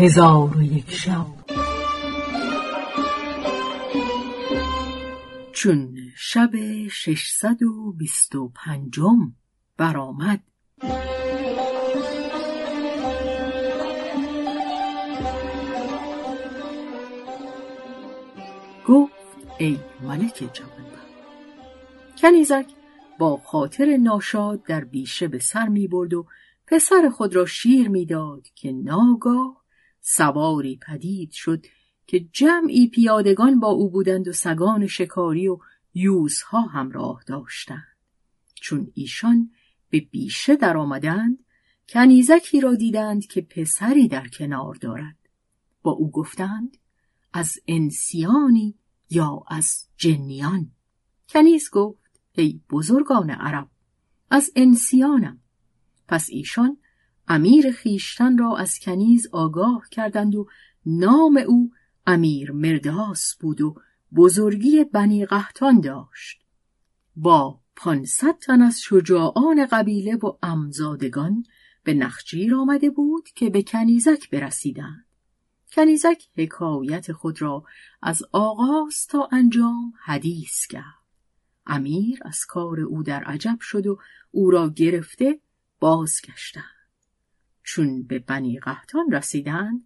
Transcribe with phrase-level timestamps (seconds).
[0.00, 1.26] هزار و یک شب.
[5.52, 6.50] چون شب
[6.88, 9.34] ششصد و بیست و پنجم
[9.76, 10.40] برآمد.
[18.86, 19.12] گفت
[19.58, 21.10] ای ملک جوانبخت
[22.22, 22.66] کنیزک
[23.18, 26.26] با خاطر ناشاد در بیشه به سر می برد و
[26.66, 29.59] پسر خود را شیر می‌داد که ناگاه
[30.00, 31.66] سواری پدید شد
[32.06, 35.58] که جمعی پیادگان با او بودند و سگان شکاری و
[35.94, 37.96] یوزها همراه داشتند.
[38.54, 39.50] چون ایشان
[39.90, 41.44] به بیشه در آمدند
[41.88, 45.16] کنیزکی را دیدند که پسری در کنار دارد.
[45.82, 46.76] با او گفتند
[47.32, 48.74] از انسیانی
[49.10, 50.70] یا از جنیان؟
[51.28, 53.68] کنیز گفت ای بزرگان عرب
[54.30, 55.40] از انسیانم.
[56.08, 56.76] پس ایشان
[57.32, 60.46] امیر خیشتن را از کنیز آگاه کردند و
[60.86, 61.72] نام او
[62.06, 63.74] امیر مرداس بود و
[64.16, 66.40] بزرگی بنی قهتان داشت.
[67.16, 71.44] با پانصد تن از شجاعان قبیله و امزادگان
[71.84, 75.06] به نخجیر آمده بود که به کنیزک برسیدند.
[75.72, 77.64] کنیزک حکایت خود را
[78.02, 80.84] از آغاز تا انجام حدیث کرد.
[81.66, 83.98] امیر از کار او در عجب شد و
[84.30, 85.40] او را گرفته
[85.80, 86.79] بازگشتند.
[87.72, 89.84] چون به بنی قهتان رسیدند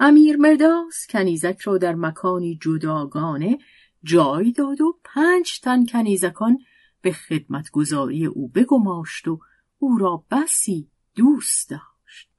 [0.00, 3.58] امیر مرداس کنیزک را در مکانی جداگانه
[4.02, 6.58] جای داد و پنج تن کنیزکان
[7.00, 9.40] به خدمتگذاری او بگماشت و
[9.78, 12.30] او را بسی دوست داشت.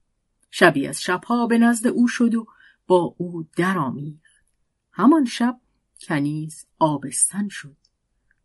[0.50, 2.46] شبی از شبها به نزد او شد و
[2.86, 4.44] با او درآمیخت.
[4.92, 5.60] همان شب
[6.00, 7.76] کنیز آبستن شد.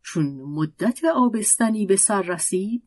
[0.02, 2.84] چون مدت آبستنی به سر رسید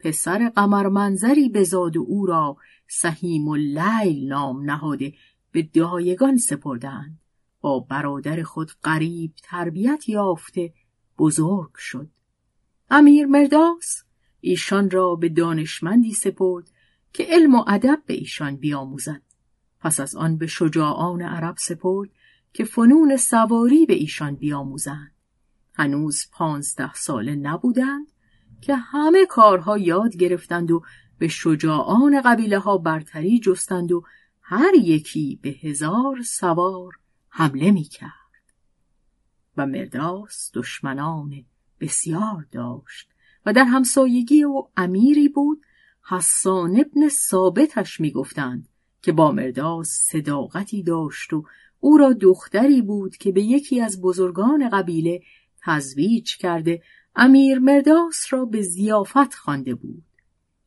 [0.00, 2.56] پسر قمر منظری بزاد و او را
[2.88, 5.14] سهیم و لیل نام نهاده
[5.52, 7.18] به دایگان سپردند.
[7.60, 10.72] با برادر خود قریب تربیت یافته
[11.18, 12.08] بزرگ شد.
[12.90, 14.04] امیر مرداس
[14.40, 16.70] ایشان را به دانشمندی سپرد
[17.12, 19.22] که علم و ادب به ایشان بیاموزد.
[19.80, 22.10] پس از آن به شجاعان عرب سپرد
[22.52, 25.12] که فنون سواری به ایشان بیاموزند.
[25.74, 28.06] هنوز پانزده ساله نبودند
[28.60, 30.82] که همه کارها یاد گرفتند و
[31.18, 34.04] به شجاعان قبیله ها برتری جستند و
[34.40, 36.92] هر یکی به هزار سوار
[37.28, 38.10] حمله می کرد.
[39.56, 41.44] و مرداس دشمنان
[41.80, 43.10] بسیار داشت
[43.46, 45.62] و در همسایگی و امیری بود
[46.08, 48.68] حسان ابن ثابتش می گفتند
[49.02, 51.44] که با مرداس صداقتی داشت و
[51.80, 55.22] او را دختری بود که به یکی از بزرگان قبیله
[55.62, 56.82] تزویج کرده
[57.16, 60.04] امیر مرداس را به زیافت خوانده بود.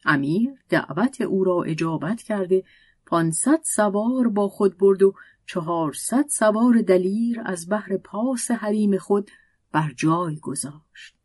[0.05, 2.63] امیر دعوت او را اجابت کرده
[3.05, 5.13] پانصد سوار با خود برد و
[5.45, 9.31] چهارصد سوار دلیر از بحر پاس حریم خود
[9.71, 11.15] بر جای گذاشت.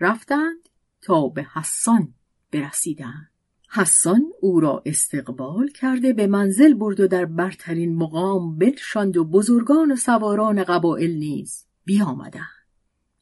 [0.00, 0.68] رفتند
[1.02, 2.14] تا به حسان
[2.52, 3.30] برسیدند.
[3.70, 9.92] حسان او را استقبال کرده به منزل برد و در برترین مقام بنشاند و بزرگان
[9.92, 12.66] و سواران قبائل نیز بیامدند.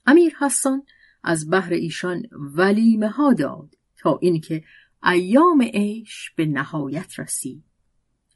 [0.06, 0.82] امیر حسان
[1.26, 4.64] از بهر ایشان ولیمه ها داد تا اینکه
[5.04, 7.64] ایام عیش به نهایت رسید.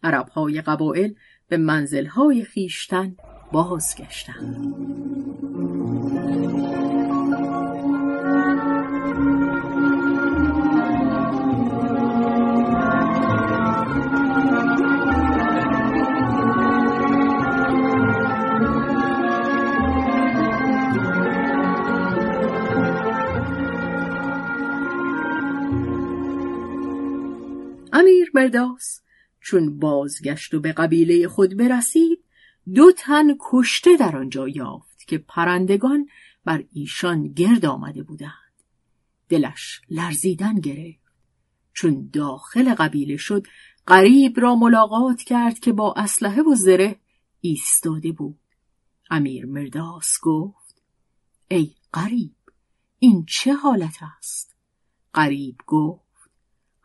[0.02, 1.14] عربهای قبایل
[1.48, 3.16] به منزلهای خیشتن
[3.52, 4.99] بازگشتند.
[27.92, 29.00] امیر مرداس.
[29.40, 32.24] چون بازگشت و به قبیله خود برسید
[32.74, 36.08] دو تن کشته در آنجا یافت که پرندگان
[36.44, 38.32] بر ایشان گرد آمده بودند.
[39.28, 41.00] دلش لرزیدن گرفت.
[41.72, 43.46] چون داخل قبیله شد
[43.86, 47.00] قریب را ملاقات کرد که با اسلحه و زره
[47.40, 48.38] ایستاده بود.
[49.10, 50.82] امیر مرداس گفت
[51.48, 52.34] ای قریب
[52.98, 54.56] این چه حالت است؟
[55.12, 56.09] قریب گفت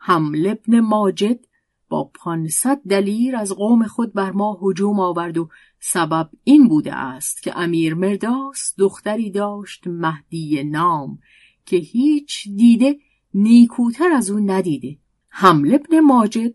[0.08, 1.46] حمل ابن ماجد
[1.88, 5.48] با پانصد دلیر از قوم خود بر ما هجوم آورد و
[5.80, 11.18] سبب این بوده است که امیر مرداس دختری داشت مهدی نام
[11.64, 12.96] که هیچ دیده
[13.34, 14.98] نیکوتر از او ندیده.
[15.28, 16.54] حمل ابن ماجد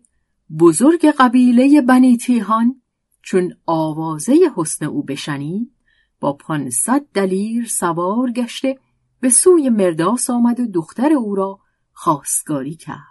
[0.59, 2.81] بزرگ قبیله بنی تیهان
[3.21, 5.71] چون آوازه حسن او بشنید
[6.19, 8.79] با پانصد دلیر سوار گشته
[9.19, 11.59] به سوی مرداس آمد و دختر او را
[11.93, 13.10] خواستگاری کرد.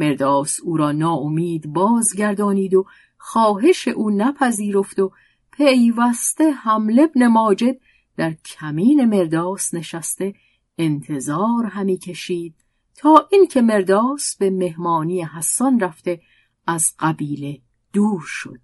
[0.00, 2.86] مرداس او را ناامید بازگردانید و
[3.18, 5.12] خواهش او نپذیرفت و
[5.52, 7.76] پیوسته حمله ابن ماجد
[8.16, 10.34] در کمین مرداس نشسته
[10.78, 12.54] انتظار همی کشید
[12.96, 16.20] تا اینکه مرداس به مهمانی حسان رفته
[16.66, 17.58] از قبیله
[17.92, 18.60] دور شد.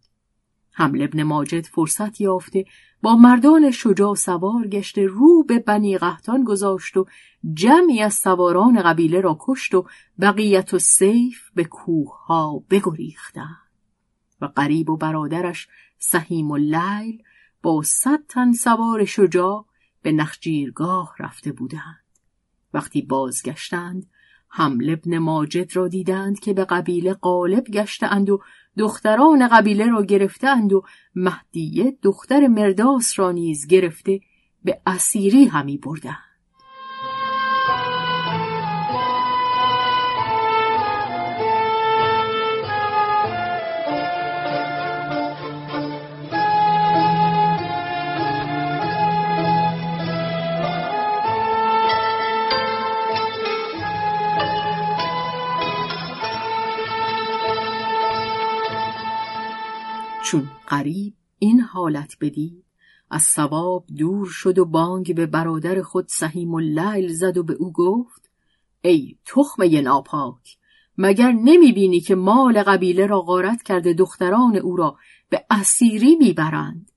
[0.72, 2.64] حمل ابن ماجد فرصت یافته
[3.06, 7.06] با مردان شجاع سوار گشته رو به بنی قهتان گذاشت و
[7.55, 9.87] جمعی از سواران قبیله را کشت و
[10.20, 13.70] بقیت و سیف به کوه ها بگریختند.
[14.41, 15.69] و قریب و برادرش
[15.99, 17.23] سهیم و لیل
[17.62, 19.67] با صد تن سوار شجاع
[20.03, 22.05] به نخجیرگاه رفته بودند.
[22.75, 24.06] وقتی بازگشتند
[24.49, 28.43] حمل ابن ماجد را دیدند که به قبیله غالب گشتهاند و
[28.78, 30.82] دختران قبیله را گرفتهاند و
[31.14, 34.20] مهدیه دختر مرداس را نیز گرفته
[34.64, 36.35] به اسیری همی بردند.
[60.26, 62.64] چون قریب این حالت بدید.
[63.11, 67.55] از ثواب دور شد و بانگ به برادر خود سهیم و لیل زد و به
[67.55, 68.31] او گفت
[68.81, 70.58] ای تخمه ناپاک
[70.99, 74.96] مگر نمی بینی که مال قبیله را غارت کرده دختران او را
[75.31, 76.90] به اسیری می‌برند؟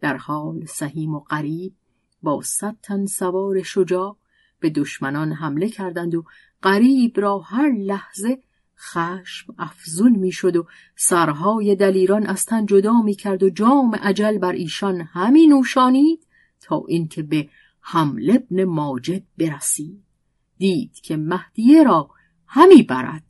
[0.00, 1.74] در حال سهیم و قریب
[2.22, 4.16] با صد تن سوار شجاع
[4.60, 6.24] به دشمنان حمله کردند و
[6.62, 8.42] قریب را هر لحظه
[8.78, 10.66] خشم افزون می‌شد و
[10.96, 16.26] سرهای دلیران از تن جدا می‌کرد و جام عجل بر ایشان همی نوشانید
[16.60, 17.48] تا اینکه به
[17.80, 20.02] حمل ابن ماجد برسید.
[20.58, 22.10] دید که مهدیه را
[22.46, 23.24] همی برد.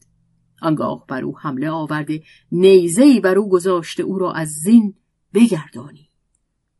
[0.62, 2.22] آنگاه بر او حمله آورده
[2.52, 4.94] نیزهای بر او گذاشته او را از زین
[5.34, 6.08] بگردانی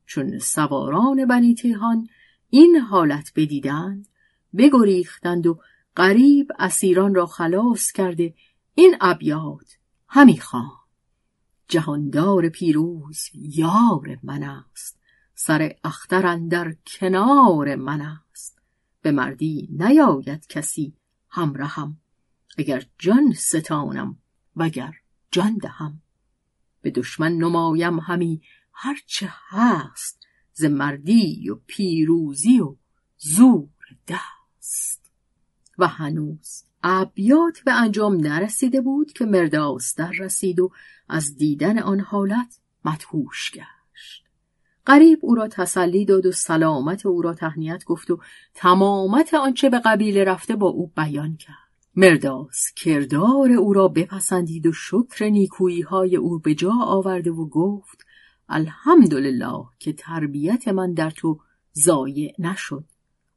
[0.07, 2.09] چون سواران بنی تهان
[2.51, 4.09] این حالت بدیدند
[4.57, 5.59] بگریختند و
[5.97, 8.35] قریب اسیران را خلاص کرده
[8.79, 9.79] این ابیات
[10.09, 10.71] همی خوان
[11.69, 14.99] جهاندار پیروز یار من است.
[15.35, 18.59] سر اختر در کنار من است.
[19.03, 20.97] به مردی نیاید کسی
[21.29, 22.01] همراهم
[22.59, 24.19] اگر جان ستانم
[24.57, 24.95] وگر
[25.31, 26.03] جان دهم.
[26.81, 28.43] به دشمن نمایم همی
[28.73, 30.27] هرچه هست.
[30.53, 32.77] ز مردی و پیروزی و
[33.19, 33.69] زور
[34.09, 35.08] دست.
[35.79, 40.71] و هنوز ابیات به انجام نرسیده بود که مرداس در رسید و
[41.09, 44.25] از دیدن آن حالت مدهوش گشت.
[44.87, 48.21] قریب او را تسلی داد و سلامت او را تهنیت گفت و
[48.55, 51.69] تمامت آنچه به قبیله رفته با او بیان کرد.
[51.97, 58.05] مرداس کردار او را بپسندید و شکر نیکویی های او به جا آورده و گفت
[58.49, 61.41] الحمدلله که تربیت من در تو
[61.75, 62.85] ضایع نشد.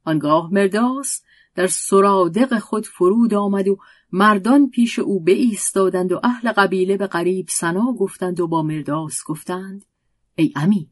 [0.03, 1.21] آنگاه مرداس
[1.55, 3.77] در سرادق خود فرود آمد و
[4.11, 9.85] مردان پیش او بایستادند و اهل قبیله به غریب سنا گفتند و با مرداس گفتند
[10.35, 10.87] ای امیر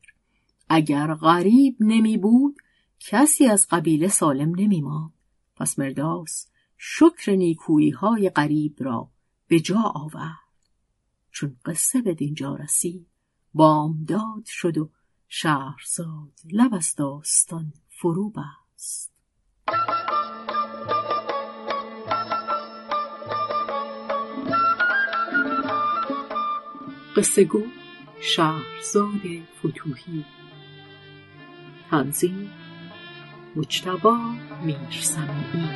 [0.70, 2.58] اگر غریب نمی بود
[3.00, 5.14] کسی از قبیله سالم نمی ماند.
[5.56, 6.48] پس مرداس
[6.78, 9.10] شکر نیکویی های غریب را
[9.48, 10.50] به جا آورد.
[11.32, 13.08] چون قصه به دینجا رسید
[13.54, 14.90] بامداد شد و
[15.28, 19.19] شهرزاد لب از داستان فرو بست.
[27.16, 27.64] قصه گو
[28.22, 29.22] شهرزاد
[29.60, 30.26] فتوهی.
[31.92, 32.52] تنظیم
[33.56, 34.18] مجتبا
[34.64, 35.70] میرسمی